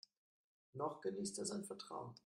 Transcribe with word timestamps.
Noch 0.73 0.99
genießt 0.99 1.37
er 1.37 1.45
sein 1.45 1.63
Vertrauen. 1.63 2.15